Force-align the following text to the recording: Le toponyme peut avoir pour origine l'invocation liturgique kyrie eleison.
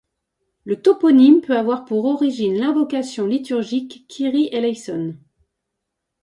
Le 0.65 0.81
toponyme 0.81 1.41
peut 1.41 1.55
avoir 1.55 1.85
pour 1.85 2.05
origine 2.05 2.57
l'invocation 2.57 3.27
liturgique 3.27 4.07
kyrie 4.07 4.49
eleison. 4.51 5.15